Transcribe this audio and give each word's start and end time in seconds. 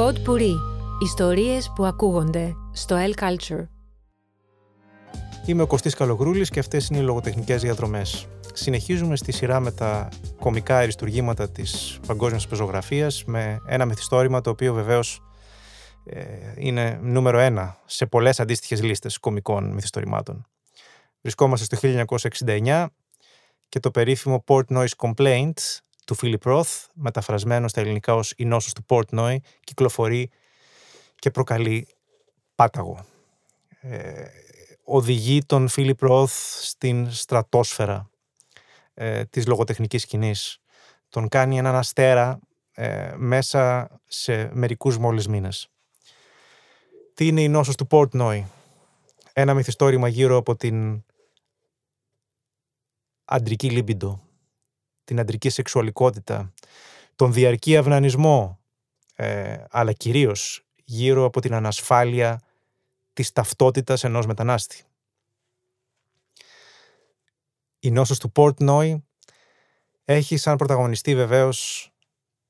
Pod 0.00 0.14
Puri. 0.28 0.54
Ιστορίες 1.02 1.72
που 1.74 1.84
ακούγονται 1.84 2.54
στο 2.72 2.96
El 2.98 3.22
Culture. 3.22 3.66
Είμαι 5.46 5.62
ο 5.62 5.66
Κωστής 5.66 5.94
Καλογρούλης 5.94 6.50
και 6.50 6.58
αυτές 6.58 6.88
είναι 6.88 6.98
οι 6.98 7.02
λογοτεχνικές 7.02 7.62
διαδρομές. 7.62 8.26
Συνεχίζουμε 8.52 9.16
στη 9.16 9.32
σειρά 9.32 9.60
με 9.60 9.72
τα 9.72 10.08
κομικά 10.38 10.78
αριστουργήματα 10.78 11.50
της 11.50 12.00
παγκόσμιας 12.06 12.46
πεζογραφίας 12.46 13.24
με 13.24 13.58
ένα 13.66 13.84
μυθιστόρημα 13.84 14.40
το 14.40 14.50
οποίο 14.50 14.74
βεβαίως 14.74 15.22
ε, 16.04 16.24
είναι 16.56 16.98
νούμερο 17.02 17.38
ένα 17.38 17.78
σε 17.84 18.06
πολλές 18.06 18.40
αντίστοιχες 18.40 18.82
λίστες 18.82 19.18
κομικών 19.18 19.72
μυθιστορημάτων. 19.72 20.46
Βρισκόμαστε 21.20 21.76
στο 21.76 22.06
1969 22.46 22.86
και 23.68 23.80
το 23.80 23.90
περίφημο 23.90 24.44
Portnoy's 24.46 24.94
Complaint 24.96 25.52
του 26.04 26.16
Philip 26.22 26.42
Roth, 26.42 26.86
μεταφρασμένο 26.94 27.68
στα 27.68 27.80
ελληνικά 27.80 28.14
ως 28.14 28.32
«Η 28.36 28.44
νόσος 28.44 28.72
του 28.72 28.84
Portnoy», 28.88 29.36
κυκλοφορεί 29.60 30.30
και 31.18 31.30
προκαλεί 31.30 31.88
πάταγο. 32.54 33.04
Ε, 33.80 34.24
οδηγεί 34.84 35.44
τον 35.44 35.68
Philip 35.76 36.08
Roth 36.08 36.26
στην 36.60 37.10
στρατόσφαιρα 37.10 38.10
ε, 38.94 39.24
της 39.24 39.46
λογοτεχνικής 39.46 40.02
σκηνής. 40.02 40.58
Τον 41.08 41.28
κάνει 41.28 41.58
έναν 41.58 41.74
αστέρα 41.74 42.40
ε, 42.72 43.14
μέσα 43.16 43.90
σε 44.06 44.50
μερικούς 44.54 44.98
μόλις 44.98 45.28
μήνες. 45.28 45.68
Τι 47.14 47.26
είναι 47.26 47.42
η 47.42 47.48
νόσος 47.48 47.74
του 47.74 47.86
Portnoy? 47.90 48.42
Ένα 49.32 49.54
μυθιστόρημα 49.54 50.08
γύρω 50.08 50.36
από 50.36 50.56
την 50.56 51.04
αντρική 53.24 53.70
λίμπιντο, 53.70 54.22
την 55.10 55.20
αντρική 55.20 55.48
σεξουαλικότητα, 55.48 56.52
τον 57.16 57.32
διαρκή 57.32 57.76
αυνανισμό, 57.76 58.60
ε, 59.14 59.64
αλλά 59.70 59.92
κυρίως 59.92 60.64
γύρω 60.84 61.24
από 61.24 61.40
την 61.40 61.54
ανασφάλεια 61.54 62.42
της 63.12 63.32
ταυτότητας 63.32 64.04
ενός 64.04 64.26
μετανάστη. 64.26 64.84
Η 67.78 67.90
νόσος 67.90 68.18
του 68.18 68.32
Portnoy 68.34 69.00
έχει 70.04 70.36
σαν 70.36 70.56
πρωταγωνιστή 70.56 71.14
βεβαίως 71.14 71.90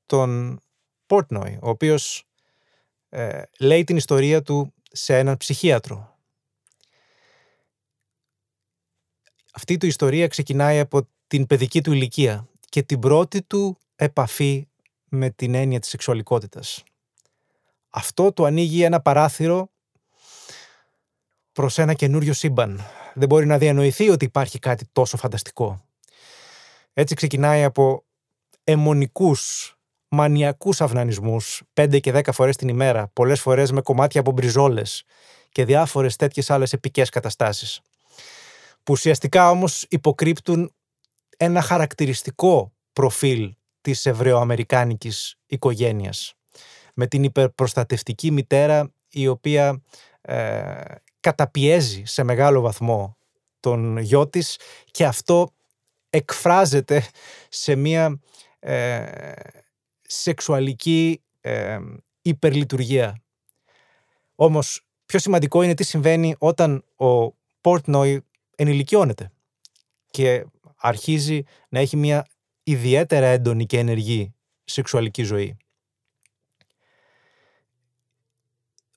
τον 0.05 0.59
Portnoy, 1.07 1.57
ο 1.61 1.69
οποίος 1.69 2.27
ε, 3.09 3.41
λέει 3.59 3.83
την 3.83 3.97
ιστορία 3.97 4.41
του 4.41 4.73
σε 4.91 5.17
έναν 5.17 5.37
ψυχίατρο. 5.37 6.17
Αυτή 9.51 9.77
του 9.77 9.85
ιστορία 9.85 10.27
ξεκινάει 10.27 10.79
από 10.79 11.07
την 11.31 11.47
παιδική 11.47 11.81
του 11.81 11.93
ηλικία 11.93 12.47
και 12.69 12.83
την 12.83 12.99
πρώτη 12.99 13.41
του 13.41 13.77
επαφή 13.95 14.67
με 15.09 15.29
την 15.29 15.55
έννοια 15.55 15.79
της 15.79 15.89
σεξουαλικότητας. 15.89 16.83
Αυτό 17.89 18.33
του 18.33 18.45
ανοίγει 18.45 18.83
ένα 18.83 19.01
παράθυρο 19.01 19.69
προς 21.51 21.77
ένα 21.77 21.93
καινούριο 21.93 22.33
σύμπαν. 22.33 22.81
Δεν 23.13 23.27
μπορεί 23.27 23.45
να 23.45 23.57
διανοηθεί 23.57 24.09
ότι 24.09 24.25
υπάρχει 24.25 24.59
κάτι 24.59 24.85
τόσο 24.91 25.17
φανταστικό. 25.17 25.85
Έτσι 26.93 27.15
ξεκινάει 27.15 27.63
από 27.63 28.03
αιμονικούς, 28.63 29.75
μανιακούς 30.07 30.81
αυνανισμούς, 30.81 31.61
πέντε 31.73 31.99
και 31.99 32.11
δέκα 32.11 32.31
φορές 32.31 32.55
την 32.55 32.67
ημέρα, 32.67 33.07
πολλές 33.07 33.41
φορές 33.41 33.71
με 33.71 33.81
κομμάτια 33.81 34.19
από 34.19 34.31
μπριζόλες 34.31 35.03
και 35.51 35.65
διάφορες 35.65 36.15
τέτοιες 36.15 36.49
άλλες 36.49 36.73
επικές 36.73 37.09
καταστάσεις. 37.09 37.81
Που 38.83 38.93
ουσιαστικά 38.93 39.49
όμως 39.49 39.85
υποκρύπτουν 39.89 40.73
ένα 41.43 41.61
χαρακτηριστικό 41.61 42.73
προφίλ 42.93 43.55
της 43.81 44.05
Εβραιοαμερικάνικης 44.05 45.35
οικογένειας. 45.45 46.33
Με 46.93 47.07
την 47.07 47.23
υπερπροστατευτική 47.23 48.31
μητέρα 48.31 48.91
η 49.09 49.27
οποία 49.27 49.81
ε, 50.21 50.81
καταπιέζει 51.19 52.03
σε 52.05 52.23
μεγάλο 52.23 52.61
βαθμό 52.61 53.17
τον 53.59 53.97
γιο 53.97 54.27
της 54.27 54.59
και 54.91 55.05
αυτό 55.05 55.49
εκφράζεται 56.09 57.03
σε 57.49 57.75
μια 57.75 58.19
ε, 58.59 59.05
σεξουαλική 60.01 61.21
ε, 61.41 61.79
υπερλειτουργία. 62.21 63.21
Όμως 64.35 64.85
πιο 65.05 65.19
σημαντικό 65.19 65.61
είναι 65.61 65.73
τι 65.73 65.83
συμβαίνει 65.83 66.35
όταν 66.37 66.83
ο 66.95 67.35
Portnoy 67.61 68.17
ενηλικιώνεται 68.55 69.31
και 70.11 70.45
αρχίζει 70.81 71.43
να 71.69 71.79
έχει 71.79 71.97
μια 71.97 72.27
ιδιαίτερα 72.63 73.25
έντονη 73.25 73.65
και 73.65 73.77
ενεργή 73.77 74.33
σεξουαλική 74.63 75.23
ζωή. 75.23 75.57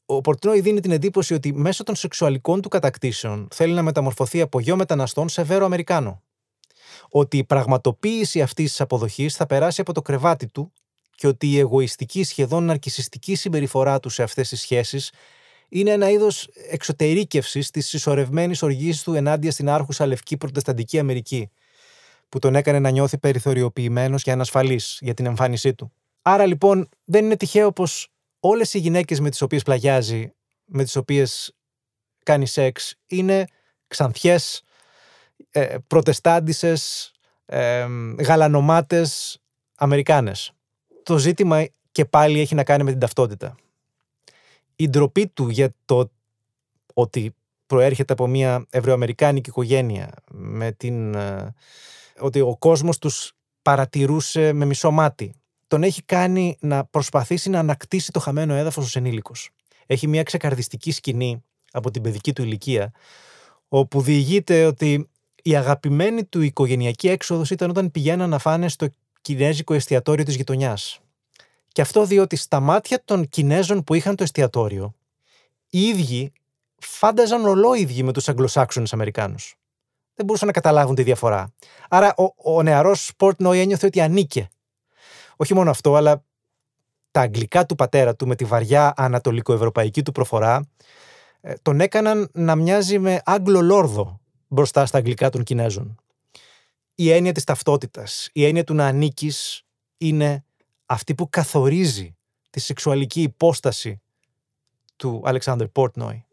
Ο 0.06 0.20
Πορτινόη 0.20 0.60
δίνει 0.60 0.80
την 0.80 0.90
εντύπωση 0.90 1.34
ότι 1.34 1.52
μέσω 1.52 1.82
των 1.82 1.94
σεξουαλικών 1.94 2.60
του 2.60 2.68
κατακτήσεων 2.68 3.48
θέλει 3.50 3.72
να 3.72 3.82
μεταμορφωθεί 3.82 4.40
από 4.40 4.60
γιο 4.60 4.76
μεταναστών 4.76 5.28
σε 5.28 5.42
βέρο 5.42 5.64
Αμερικάνο. 5.64 6.22
Ότι 7.08 7.38
η 7.38 7.44
πραγματοποίηση 7.44 8.42
αυτής 8.42 8.70
της 8.70 8.80
αποδοχής 8.80 9.36
θα 9.36 9.46
περάσει 9.46 9.80
από 9.80 9.92
το 9.92 10.02
κρεβάτι 10.02 10.48
του 10.48 10.72
και 11.14 11.26
ότι 11.26 11.50
η 11.50 11.58
εγωιστική, 11.58 12.24
σχεδόν 12.24 12.64
ναρκισιστική 12.64 13.34
συμπεριφορά 13.34 14.00
του 14.00 14.08
σε 14.08 14.22
αυτές 14.22 14.48
τις 14.48 14.60
σχέσεις 14.60 15.12
είναι 15.68 15.90
ένα 15.90 16.10
είδος 16.10 16.48
εξωτερήκευσης 16.70 17.70
της 17.70 17.86
συσσωρευμένης 17.88 18.62
οργής 18.62 19.02
του 19.02 19.14
ενάντια 19.14 19.50
στην 19.50 19.68
άρχουσα 19.68 20.06
λευκή 20.06 20.36
προτεσταντική 20.36 20.98
Αμερική, 20.98 21.50
που 22.34 22.40
τον 22.40 22.54
έκανε 22.54 22.78
να 22.78 22.90
νιώθει 22.90 23.18
περιθωριοποιημένος 23.18 24.22
και 24.22 24.30
ανασφαλής 24.30 24.98
για 25.00 25.14
την 25.14 25.26
εμφάνισή 25.26 25.74
του. 25.74 25.92
Άρα 26.22 26.46
λοιπόν 26.46 26.88
δεν 27.04 27.24
είναι 27.24 27.36
τυχαίο 27.36 27.72
πως 27.72 28.08
όλες 28.40 28.74
οι 28.74 28.78
γυναίκες 28.78 29.20
με 29.20 29.30
τις 29.30 29.42
οποίες 29.42 29.62
πλαγιάζει, 29.62 30.32
με 30.64 30.84
τις 30.84 30.96
οποίες 30.96 31.54
κάνει 32.24 32.46
σεξ, 32.46 32.94
είναι 33.06 33.44
ξανθιές, 33.86 34.62
ε, 35.50 35.76
προτεστάντισες, 35.86 37.12
ε, 37.46 37.86
γαλανομάτες, 38.20 39.38
Αμερικάνες. 39.74 40.52
Το 41.02 41.18
ζήτημα 41.18 41.66
και 41.92 42.04
πάλι 42.04 42.40
έχει 42.40 42.54
να 42.54 42.64
κάνει 42.64 42.84
με 42.84 42.90
την 42.90 43.00
ταυτότητα. 43.00 43.54
Η 44.76 44.88
ντροπή 44.88 45.26
του 45.26 45.48
για 45.48 45.74
το 45.84 46.10
ότι 46.94 47.34
προέρχεται 47.66 48.12
από 48.12 48.26
μια 48.26 48.66
ευρωαμερικάνικη 48.70 49.48
οικογένεια, 49.48 50.14
με 50.30 50.72
την 50.72 51.14
ε, 51.14 51.54
ότι 52.18 52.40
ο 52.40 52.56
κόσμος 52.58 52.98
τους 52.98 53.32
παρατηρούσε 53.62 54.52
με 54.52 54.64
μισό 54.64 54.90
μάτι. 54.90 55.34
Τον 55.66 55.82
έχει 55.82 56.02
κάνει 56.02 56.56
να 56.60 56.84
προσπαθήσει 56.84 57.50
να 57.50 57.58
ανακτήσει 57.58 58.12
το 58.12 58.20
χαμένο 58.20 58.54
έδαφος 58.54 58.84
ως 58.84 58.96
ενήλικος. 58.96 59.50
Έχει 59.86 60.06
μια 60.06 60.22
ξεκαρδιστική 60.22 60.92
σκηνή 60.92 61.44
από 61.72 61.90
την 61.90 62.02
παιδική 62.02 62.32
του 62.32 62.42
ηλικία, 62.42 62.92
όπου 63.68 64.00
διηγείται 64.00 64.66
ότι 64.66 65.08
η 65.42 65.56
αγαπημένη 65.56 66.24
του 66.24 66.40
οικογενειακή 66.40 67.08
έξοδος 67.08 67.50
ήταν 67.50 67.70
όταν 67.70 67.90
πηγαίναν 67.90 68.30
να 68.30 68.38
φάνε 68.38 68.68
στο 68.68 68.88
κινέζικο 69.20 69.74
εστιατόριο 69.74 70.24
της 70.24 70.36
γειτονιάς. 70.36 71.00
Και 71.72 71.80
αυτό 71.80 72.04
διότι 72.04 72.36
στα 72.36 72.60
μάτια 72.60 73.02
των 73.04 73.28
Κινέζων 73.28 73.84
που 73.84 73.94
είχαν 73.94 74.16
το 74.16 74.22
εστιατόριο, 74.22 74.94
οι 75.70 75.80
ίδιοι 75.80 76.32
φάνταζαν 76.86 77.46
ολόιδιοι 77.46 78.02
με 78.02 78.12
τους 78.12 78.28
Αγγλοσάξονες 78.28 78.92
Αμερικάνους 78.92 79.56
δεν 80.14 80.26
μπορούσαν 80.26 80.46
να 80.46 80.52
καταλάβουν 80.52 80.94
τη 80.94 81.02
διαφορά. 81.02 81.52
Άρα 81.88 82.14
ο, 82.16 82.52
ο 82.52 82.62
νεαρός 82.62 83.12
Πόρτνοϊ 83.16 83.60
ένιωθε 83.60 83.86
ότι 83.86 84.00
ανήκε. 84.00 84.48
Όχι 85.36 85.54
μόνο 85.54 85.70
αυτό, 85.70 85.94
αλλά 85.94 86.24
τα 87.10 87.20
αγγλικά 87.20 87.66
του 87.66 87.74
πατέρα 87.74 88.16
του 88.16 88.26
με 88.26 88.34
τη 88.34 88.44
βαριά 88.44 88.92
ανατολικοευρωπαϊκή 88.96 90.02
του 90.02 90.12
προφορά 90.12 90.68
ε, 91.40 91.54
τον 91.62 91.80
έκαναν 91.80 92.28
να 92.32 92.54
μοιάζει 92.54 92.98
με 92.98 93.20
Άγγλο 93.24 93.60
Λόρδο 93.60 94.20
μπροστά 94.48 94.86
στα 94.86 94.98
αγγλικά 94.98 95.30
των 95.30 95.42
Κινέζων. 95.42 95.98
Η 96.94 97.10
έννοια 97.10 97.32
της 97.32 97.44
ταυτότητας, 97.44 98.28
η 98.32 98.44
έννοια 98.44 98.64
του 98.64 98.74
να 98.74 98.86
ανήκεις 98.86 99.62
είναι 99.98 100.44
αυτή 100.86 101.14
που 101.14 101.28
καθορίζει 101.30 102.16
τη 102.50 102.60
σεξουαλική 102.60 103.22
υπόσταση 103.22 104.02
του 104.96 105.22
Αλεξάνδρ 105.24 105.64
Πόρτνοϊ. 105.64 106.24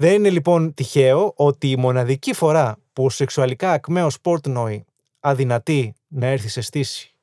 Δεν 0.00 0.12
είναι 0.14 0.30
λοιπόν 0.30 0.74
τυχαίο 0.74 1.32
ότι 1.36 1.70
η 1.70 1.76
μοναδική 1.76 2.34
φορά 2.34 2.78
που 2.92 3.04
ο 3.04 3.10
σεξουαλικά 3.10 3.72
ακμαίος 3.72 4.20
Πόρτνοϊ 4.20 4.84
αδυνατεί 5.20 5.94
να 6.08 6.26
έρθει 6.26 6.48
σε 6.48 6.60
στήση 6.60 7.14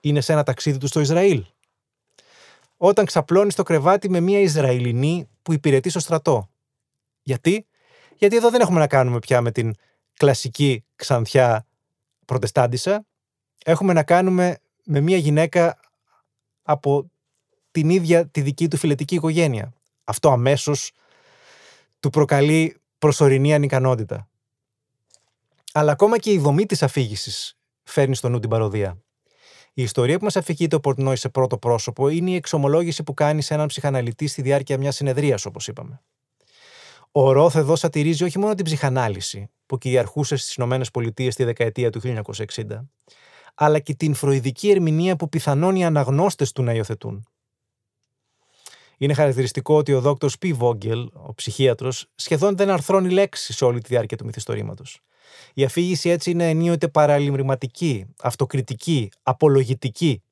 είναι 0.00 0.20
σε 0.20 0.32
ένα 0.32 0.42
ταξίδι 0.42 0.78
του 0.78 0.86
στο 0.86 1.00
Ισραήλ. 1.00 1.44
Όταν 2.76 3.04
ξαπλώνει 3.04 3.50
στο 3.50 3.62
κρεβάτι 3.62 4.10
με 4.10 4.20
μια 4.20 4.40
Ισραηλινή 4.40 5.28
που 5.42 5.52
υπηρετεί 5.52 5.88
στο 5.88 5.98
στρατό. 6.00 6.48
Γιατί; 7.22 7.66
Γιατί 8.16 8.36
εδώ 8.36 8.50
δεν 8.50 8.60
έχουμε 8.60 8.78
να 8.78 8.86
κάνουμε 8.86 9.18
πια 9.18 9.40
με 9.40 9.52
την 9.52 9.74
κλασική 10.16 10.84
ξανθιά 10.96 11.66
προτεστάντισσα. 12.24 13.04
Έχουμε 13.64 13.92
να 13.92 14.02
κάνουμε 14.02 14.58
με 14.84 15.00
μια 15.00 15.16
γυναίκα 15.16 15.80
από 16.62 17.10
την 17.70 17.90
ίδια 17.90 18.26
τη 18.26 18.40
δική 18.40 18.68
του 18.68 18.76
φιλετική 18.76 19.14
οικογένεια. 19.14 19.72
Αυτό 20.04 20.30
αμέσως 20.30 20.92
του 22.04 22.10
προκαλεί 22.10 22.76
προσωρινή 22.98 23.54
ανικανότητα. 23.54 24.28
Αλλά 25.72 25.92
ακόμα 25.92 26.18
και 26.18 26.30
η 26.30 26.38
δομή 26.38 26.66
της 26.66 26.82
αφήγησης 26.82 27.58
φέρνει 27.82 28.14
στο 28.14 28.28
νου 28.28 28.38
την 28.38 28.50
παροδία. 28.50 28.98
Η 29.74 29.82
ιστορία 29.82 30.18
που 30.18 30.24
μας 30.24 30.36
αφηγείται 30.36 30.76
ο 30.76 30.80
Πορτνόη 30.80 31.16
σε 31.16 31.28
πρώτο 31.28 31.58
πρόσωπο 31.58 32.08
είναι 32.08 32.30
η 32.30 32.34
εξομολόγηση 32.34 33.02
που 33.02 33.14
κάνει 33.14 33.42
σε 33.42 33.54
έναν 33.54 33.66
ψυχαναλυτή 33.66 34.26
στη 34.26 34.42
διάρκεια 34.42 34.78
μιας 34.78 34.94
συνεδρίας, 34.94 35.44
όπως 35.44 35.68
είπαμε. 35.68 36.02
Ο 37.12 37.32
Ρόθ 37.32 37.56
εδώ 37.56 37.76
σατυρίζει 37.76 38.24
όχι 38.24 38.38
μόνο 38.38 38.54
την 38.54 38.64
ψυχανάλυση 38.64 39.50
που 39.66 39.78
κυριαρχούσε 39.78 40.36
στις 40.36 40.54
ΗΠΑ 40.54 41.30
στη 41.30 41.44
δεκαετία 41.44 41.90
του 41.90 42.00
1960, 42.00 42.88
αλλά 43.54 43.78
και 43.78 43.94
την 43.94 44.14
φροηδική 44.14 44.70
ερμηνεία 44.70 45.16
που 45.16 45.28
πιθανόν 45.28 45.76
οι 45.76 45.84
αναγνώστες 45.84 46.52
του 46.52 46.62
να 46.62 46.72
υιοθετούν. 46.72 47.28
Είναι 48.98 49.14
χαρακτηριστικό 49.14 49.76
ότι 49.76 49.92
ο 49.92 50.00
Δόκτωρ 50.00 50.30
Πι 50.40 50.52
Βόγγελ, 50.52 51.10
ο 51.34 51.36
ψυχίατρος, 51.36 52.06
σχεδόν 52.14 52.56
δεν 52.56 52.70
αρθρώνει 52.70 53.10
λέξη 53.10 53.52
σε 53.52 53.64
όλη 53.64 53.80
τη 53.80 53.88
διάρκεια 53.88 54.16
του 54.16 54.24
μυθιστορήματος. 54.24 55.00
Η 55.54 55.64
αφήγηση 55.64 56.08
έτσι 56.08 56.30
είναι 56.30 56.48
ενίοτε 56.48 56.88
παραλυμματική, 56.88 58.06
αυτοκριτική, 58.20 59.10
απολογητική. 59.22 60.22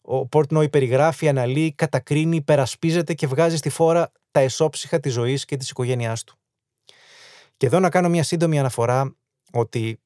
Ο 0.00 0.26
Πόρτνοϊ 0.26 0.68
περιγράφει, 0.68 1.28
αναλύει, 1.28 1.72
κατακρίνει, 1.72 2.36
υπερασπίζεται 2.36 3.14
και 3.14 3.26
βγάζει 3.26 3.56
στη 3.56 3.68
φόρα 3.68 4.12
τα 4.30 4.40
εσόψυχα 4.40 5.00
της 5.00 5.12
ζωής 5.12 5.44
και 5.44 5.56
της 5.56 5.70
οικογένειάς 5.70 6.24
του. 6.24 6.36
Και 7.56 7.66
εδώ 7.66 7.80
να 7.80 7.90
κάνω 7.90 8.08
μια 8.08 8.22
σύντομη 8.22 8.58
αναφορά 8.58 9.16
ότι 9.52 10.00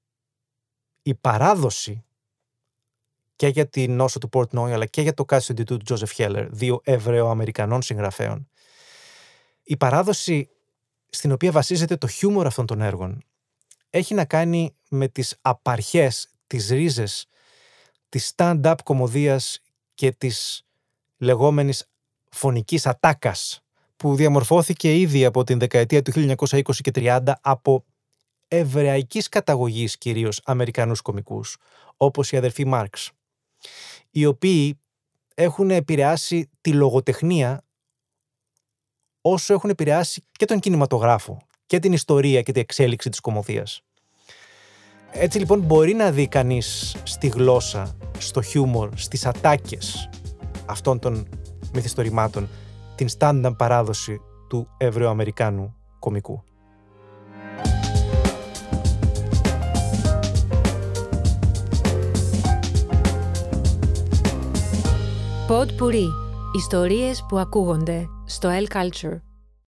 η 1.03 1.15
παράδοση 1.15 2.05
και 3.37 3.47
για 3.47 3.69
την 3.69 3.95
νόσο 3.95 4.19
του 4.19 4.29
Portnoy 4.33 4.71
αλλά 4.71 4.87
και 4.87 5.03
για 5.03 5.15
το 5.15 5.25
custody 5.29 5.65
του 5.65 5.81
Joseph 5.89 6.17
Heller, 6.17 6.47
δύο 6.51 6.81
Εβραιοαμερικανών 6.85 7.83
συγγραφέων. 7.83 8.50
Η 9.71 9.77
παράδοση 9.77 10.49
στην 11.09 11.33
οποία 11.33 11.53
βασίζεται 11.53 11.97
το 11.97 12.07
χιούμορ 12.07 12.47
αυτών 12.47 12.67
των 12.67 12.81
έργων 12.81 13.23
έχει 13.91 14.15
να 14.15 14.25
κάνει 14.25 14.75
με 14.89 15.09
τις 15.09 15.37
απαρχές, 15.41 16.29
τις 16.47 16.69
ρίζες 16.69 17.27
της 18.09 18.33
stand-up 18.37 18.75
κομμωδίας 18.85 19.61
και 19.95 20.13
της 20.13 20.67
λεγόμενης 21.17 21.89
φωνικής 22.31 22.87
ατάκας 22.87 23.61
που 23.97 24.17
διαμορφώθηκε 24.17 24.99
ήδη 24.99 25.25
από 25.25 25.45
την 25.45 25.59
δεκαετία 25.59 26.03
του 26.03 26.13
1920 26.13 26.63
και 26.63 26.91
30 26.95 27.33
από 27.41 27.85
εβραϊκής 28.49 29.29
καταγωγής 29.29 29.99
κυρίως 29.99 30.41
Αμερικανούς 30.45 31.01
κομικούς, 31.01 31.57
όπως 31.97 32.33
οι 32.33 32.37
αδερφοί 32.37 32.65
Μάρξ, 32.65 33.11
οι 34.11 34.27
οποίοι 34.27 34.81
έχουν 35.35 35.71
επηρεάσει 35.71 36.51
τη 36.61 36.73
λογοτεχνία 36.73 37.65
όσο 39.21 39.55
έχουν 39.55 39.71
επηρεάσει 39.71 40.25
και 40.33 40.45
τον 40.45 40.59
κινηματογράφο 40.59 41.39
και 41.67 41.79
την 41.79 41.93
ιστορία 41.93 42.43
και 42.43 42.53
την 42.53 42.61
εξέλιξη 42.61 43.09
της 43.09 43.21
κομμωδίας. 43.21 43.83
Έτσι 45.13 45.39
λοιπόν 45.39 45.61
μπορεί 45.61 45.95
να 45.95 46.11
δει 46.11 46.27
κανείς 46.27 46.97
στη 47.03 47.29
γλώσσα, 47.29 47.97
στο 48.19 48.43
χιούμορ, 48.43 48.91
στις 48.95 49.27
ατάκες 49.27 50.09
αυτών 50.67 50.99
των 50.99 51.29
μυθιστορημάτων 51.73 52.49
την 52.95 53.09
στάνταρ 53.09 53.53
παράδοση 53.53 54.21
του 54.49 54.69
Εβραιοαμερικάνου 54.77 55.75
κομικού. 55.99 56.43
Pod 65.49 65.67
Puri. 65.67 66.07
Ιστορίες 66.57 67.25
που 67.29 67.39
ακούγονται 67.39 68.09
στο 68.31 68.49
El 68.49 68.69
Culture. 68.69 69.30